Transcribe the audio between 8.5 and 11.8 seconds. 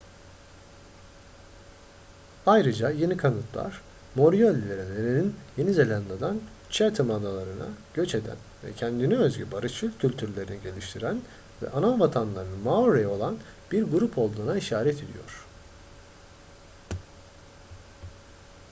ve kendine özgü barışçıl kültürlerini geliştiren ve